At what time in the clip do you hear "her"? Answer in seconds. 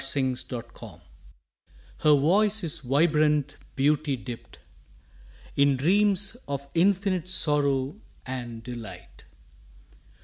1.99-2.15